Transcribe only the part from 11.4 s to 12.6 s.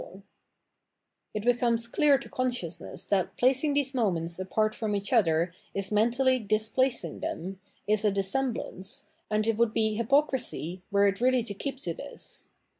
to keep to this.